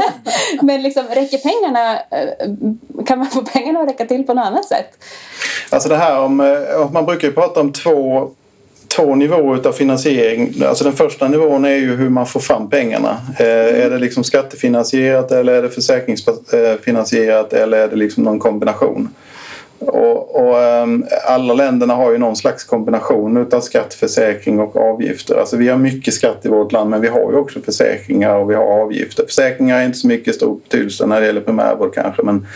[0.62, 4.64] men liksom, räcker pengarna, eh, kan man få pengarna att räcka till på något annat
[4.64, 5.04] sätt?
[5.70, 8.30] Alltså det här om, eh, man brukar ju prata om två
[8.98, 10.54] två nivåer av finansiering.
[10.64, 13.16] Alltså den första nivån är ju hur man får fram pengarna.
[13.38, 19.08] Eh, är det liksom skattefinansierat eller är det försäkringsfinansierat eller är det liksom någon kombination?
[19.78, 25.36] Och, och um, alla länderna har ju någon slags kombination utav skatt, försäkring och avgifter.
[25.40, 28.50] Alltså vi har mycket skatt i vårt land men vi har ju också försäkringar och
[28.50, 29.24] vi har avgifter.
[29.26, 32.46] Försäkringar är inte så mycket stor betydelse när det gäller primärvård kanske men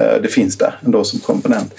[0.00, 1.74] uh, det finns där ändå som komponent.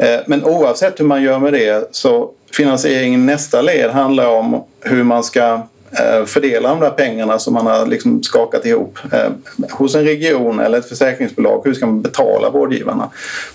[0.00, 4.64] Uh, men oavsett hur man gör med det så finansieringen i nästa led handlar om
[4.80, 9.30] hur man ska eh, fördela de där pengarna som man har liksom skakat ihop eh,
[9.70, 11.62] hos en region eller ett försäkringsbolag.
[11.64, 13.10] Hur ska man betala vårdgivarna?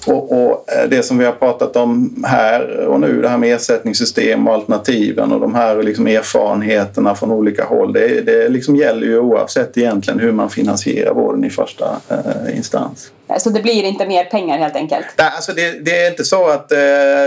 [0.08, 3.56] Och, och, eh, det som vi har pratat om här och nu, det här med
[3.56, 7.94] ersättningssystem och alternativen och de här liksom erfarenheterna från olika håll.
[7.94, 13.12] Det, det liksom gäller ju oavsett egentligen hur man finansierar vården i första eh, instans.
[13.40, 15.06] Så det blir inte mer pengar helt enkelt?
[15.18, 16.78] Nej, alltså det, det är inte så att eh,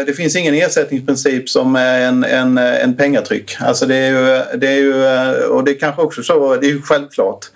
[0.06, 3.56] det finns ingen ersättningsprincip som är en, en, en pengatryck.
[3.60, 6.66] Alltså det är ju, det är ju, eh, och det är kanske också så, det
[6.66, 7.46] är ju självklart.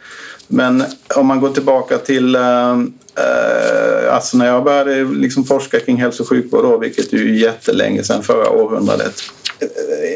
[0.46, 0.84] Men
[1.16, 2.70] om man går tillbaka till eh,
[3.16, 7.38] eh, alltså när jag började liksom forska kring hälso och sjukvård då, vilket är ju
[7.38, 9.14] jättelänge sedan förra århundradet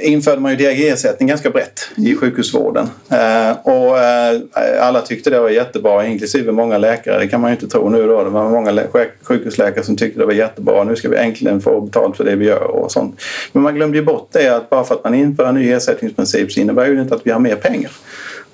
[0.03, 2.18] införde man ju DRG-ersättning ganska brett i mm.
[2.18, 2.88] sjukhusvården.
[3.11, 4.40] Eh, och eh,
[4.81, 7.18] alla tyckte det var jättebra, inklusive många läkare.
[7.18, 8.25] Det kan man ju inte tro nu då.
[8.25, 8.83] Det var många
[9.23, 10.85] sjukhusläkare som tyckte det var jättebra.
[10.85, 13.20] Nu ska vi äntligen få betalt för det vi gör och sånt.
[13.53, 16.53] Men man glömde ju bort det att bara för att man inför en ny ersättningsprincip
[16.53, 17.90] så innebär ju inte att vi har mer pengar.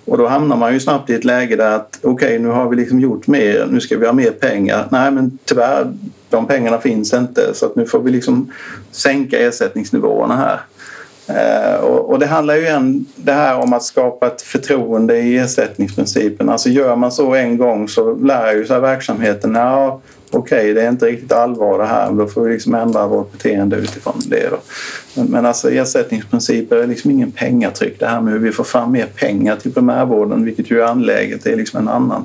[0.04, 2.68] Och då hamnar man ju snabbt i ett läge där att okej, okay, nu har
[2.68, 4.88] vi liksom gjort mer, nu ska vi ha mer pengar.
[4.90, 5.92] Nej, men tyvärr,
[6.30, 8.52] de pengarna finns inte så att nu får vi liksom
[8.90, 10.60] sänka ersättningsnivåerna här.
[11.36, 16.48] Eh, och, det handlar ju igen det här om att skapa ett förtroende i ersättningsprincipen.
[16.48, 20.82] Alltså gör man så en gång så lär ju sig verksamheten ja, okej, okay, det
[20.82, 24.48] är inte riktigt allvar det här, då får vi liksom ändra vårt beteende utifrån det.
[24.50, 24.58] Då.
[25.14, 27.98] Men, men alltså ersättningsprinciper är liksom ingen pengatryck.
[27.98, 31.44] Det här med hur vi får fram mer pengar till primärvården, vilket ju är anläget,
[31.44, 32.24] det är liksom en annan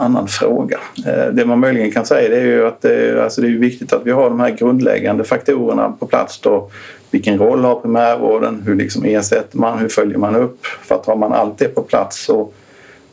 [0.00, 0.78] annan fråga.
[1.06, 3.92] Eh, det man möjligen kan säga det är ju att det, alltså det är viktigt
[3.92, 6.40] att vi har de här grundläggande faktorerna på plats.
[6.40, 6.70] Då.
[7.10, 8.62] Vilken roll har primärvården?
[8.66, 9.78] Hur liksom ersätter man?
[9.78, 10.66] Hur följer man upp?
[10.66, 12.48] För att har man allt det på plats så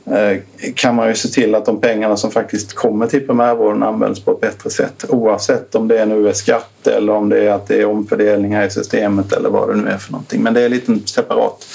[0.06, 0.38] eh,
[0.76, 4.32] kan man ju se till att de pengarna som faktiskt kommer till primärvården används på
[4.32, 7.82] ett bättre sätt oavsett om det nu är skatt eller om det är att det
[7.82, 10.44] är omfördelningar i systemet eller vad det nu är för någonting.
[10.44, 11.68] Men det är en liten separat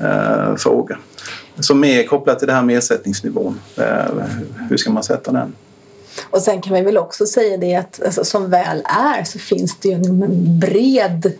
[0.00, 0.98] eh, fråga
[1.58, 3.60] som är kopplat till det här med ersättningsnivån.
[3.76, 4.24] Eh,
[4.68, 5.54] hur ska man sätta den?
[6.30, 9.76] Och sen kan vi väl också säga det att alltså, som väl är så finns
[9.78, 11.32] det ju en bred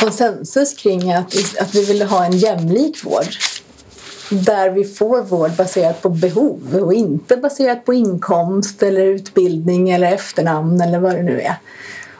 [0.00, 3.26] konsensus kring att, att vi vill ha en jämlik vård
[4.30, 10.12] där vi får vård baserat på behov och inte baserat på inkomst eller utbildning eller
[10.12, 11.56] efternamn eller vad det nu är.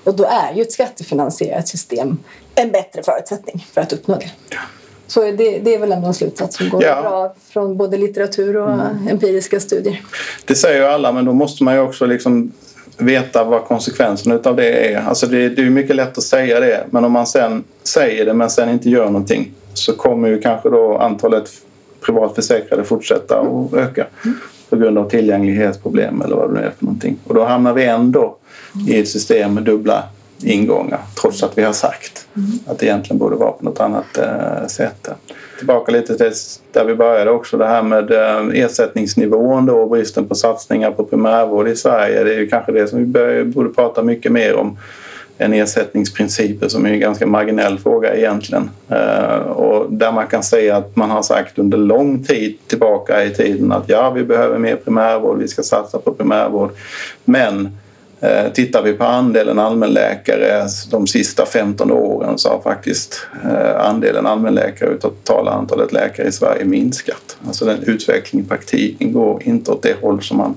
[0.04, 2.18] Och då är ju ett skattefinansierat system
[2.54, 4.30] en bättre förutsättning för att uppnå det.
[5.06, 7.02] Så det, det är väl ändå en slutsats som går ja.
[7.02, 9.08] bra från både litteratur och mm.
[9.10, 10.00] empiriska studier.
[10.44, 12.52] Det säger ju alla, men då måste man ju också liksom
[12.96, 15.00] veta vad konsekvenserna av det är.
[15.00, 18.34] Alltså det, det är mycket lätt att säga det, men om man sen säger det
[18.34, 21.50] men sen inte gör någonting så kommer ju kanske då antalet
[22.00, 24.06] privatförsäkrade fortsätta att öka
[24.70, 27.16] på grund av tillgänglighetsproblem eller vad det nu är för någonting.
[27.24, 28.36] Och då hamnar vi ändå
[28.88, 30.04] i ett system med dubbla
[30.44, 32.26] ingångar trots att vi har sagt
[32.66, 35.08] att det egentligen borde vara på något annat eh, sätt.
[35.58, 36.32] Tillbaka lite till
[36.72, 41.04] där vi började också, det här med eh, ersättningsnivån då och bristen på satsningar på
[41.04, 42.24] primärvård i Sverige.
[42.24, 44.78] Det är ju kanske det som vi borde prata mycket mer om
[45.38, 48.70] än ersättningsprinciper som är en ganska marginell fråga egentligen.
[48.88, 53.30] Eh, och där man kan säga att man har sagt under lång tid tillbaka i
[53.30, 56.70] tiden att ja, vi behöver mer primärvård, vi ska satsa på primärvård.
[57.24, 57.76] Men
[58.22, 64.26] Eh, tittar vi på andelen allmänläkare de sista 15 åren så har faktiskt eh, andelen
[64.26, 67.36] allmänläkare och totala antalet läkare i Sverige minskat.
[67.46, 70.54] Alltså den utvecklingen i praktiken går inte åt det håll som man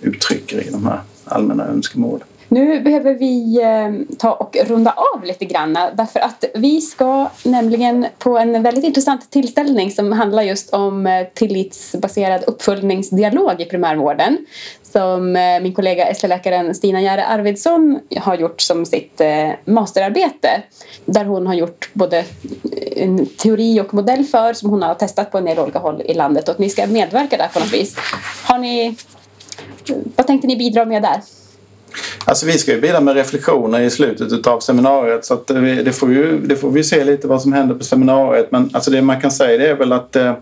[0.00, 2.26] uttrycker i de här allmänna önskemålen.
[2.48, 8.06] Nu behöver vi eh, ta och runda av lite grann därför att vi ska nämligen
[8.18, 14.38] på en väldigt intressant tillställning som handlar just om tillitsbaserad uppföljningsdialog i primärvården
[14.94, 20.62] som eh, min kollega ST-läkaren Stina Järe Arvidsson har gjort som sitt eh, masterarbete
[21.04, 22.24] där hon har gjort både eh,
[23.02, 26.14] en teori och modell för som hon har testat på en del olika håll i
[26.14, 27.96] landet och att ni ska medverka där på något vis.
[28.44, 28.96] Har ni,
[30.16, 31.20] vad tänkte ni bidra med där?
[32.24, 35.92] Alltså vi ska ju bidra med reflektioner i slutet av seminariet så att vi, det,
[35.92, 38.50] får ju, det får vi se lite vad som händer på seminariet.
[38.50, 40.34] Men alltså det man kan säga det är väl att eh,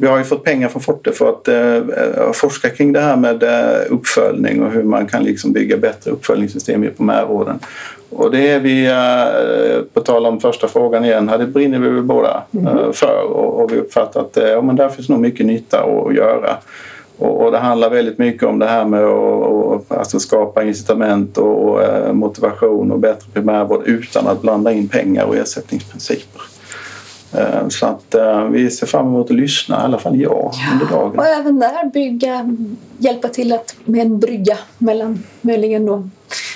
[0.00, 3.42] vi har ju fått pengar från Forte för att eh, forska kring det här med
[3.42, 7.58] eh, uppföljning och hur man kan liksom bygga bättre uppföljningssystem i primärvården.
[8.10, 12.02] Och det är vi, eh, på tal om första frågan igen, det brinner vi väl
[12.02, 12.92] båda mm.
[12.92, 16.56] för och, och vi uppfattar att ja, men där finns nog mycket nytta att göra.
[17.18, 21.68] Och, och, det handlar väldigt mycket om det här med att alltså skapa incitament och,
[21.68, 26.42] och eh, motivation och bättre primärvård utan att blanda in pengar och ersättningsprinciper.
[27.34, 30.72] Eh, så att eh, vi ser fram emot att lyssna, i alla fall jag, ja.
[30.72, 31.18] under dagen.
[31.18, 32.56] Och även där bygga,
[32.98, 36.08] hjälpa till att, med en brygga mellan möjligen då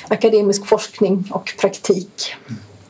[0.09, 2.35] akademisk forskning och praktik.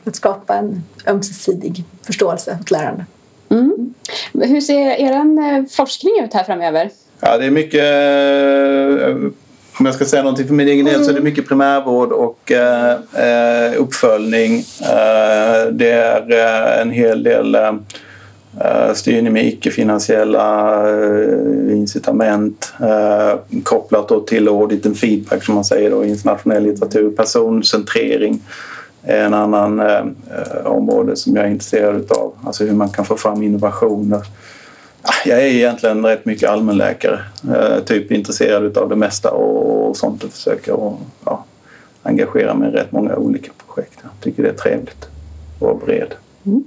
[0.04, 3.06] Att skapa en ömsesidig förståelse och lärande.
[3.48, 3.94] Mm.
[4.32, 6.90] Hur ser er forskning ut här framöver?
[7.20, 9.32] Ja, det är mycket eh,
[9.78, 12.52] om jag ska säga någonting för min egen del så är det mycket primärvård och
[12.52, 14.58] eh, eh uppföljning.
[14.80, 24.20] Eh, det är en hel del eh, styrning med icke-finansiella eh, incitament eh, kopplat då
[24.20, 27.10] till audit and feedback som man säger då, internationell litteratur.
[27.10, 28.42] Personcentrering
[29.02, 30.04] är en annan eh,
[30.64, 32.34] område som jag är intresserad av.
[32.44, 34.22] Alltså hur man kan få fram innovationer
[35.24, 37.20] jag är egentligen rätt mycket allmänläkare.
[37.54, 41.44] Eh, typ intresserad av det mesta och sånt och försöker och, ja,
[42.02, 43.98] engagera mig i rätt många olika projekt.
[44.02, 46.14] Jag tycker det är trevligt att vara bred.
[46.46, 46.64] Mm.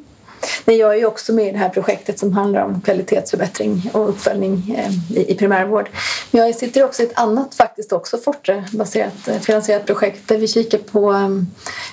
[0.66, 4.10] Men jag är ju också med i det här projektet som handlar om kvalitetsförbättring och
[4.10, 5.90] uppföljning eh, i, primärvård.
[6.32, 10.48] Men jag sitter också i ett annat, faktiskt också Forte-baserat eh, finansierat projekt där vi
[10.48, 11.12] kikar på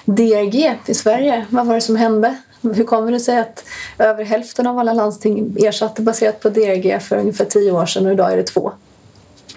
[0.04, 1.46] DRG i Sverige.
[1.50, 2.36] Vad var det som hände
[2.74, 3.64] hur kommer det sig att
[3.98, 8.12] över hälften av alla landsting ersatte baserat på DRG för ungefär tio år sedan och
[8.12, 8.72] idag är det två?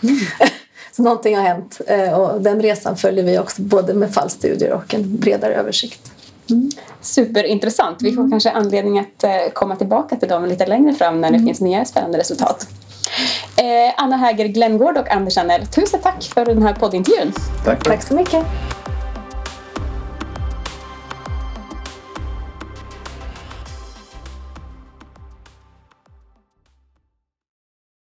[0.03, 0.15] Mm.
[0.91, 4.93] Så någonting har hänt eh, och den resan följer vi också både med fallstudier och
[4.93, 6.11] en bredare översikt.
[6.49, 6.71] Mm.
[7.01, 7.97] Superintressant.
[8.01, 8.31] Vi får mm.
[8.31, 11.47] kanske anledning att eh, komma tillbaka till dem lite längre fram när det mm.
[11.47, 12.67] finns nya spännande resultat.
[13.57, 17.33] Eh, Anna Häger Glenngård och Anders Anell, tusen tack för den här poddintervjun.
[17.65, 17.83] Tack.
[17.83, 18.45] Tack så mycket.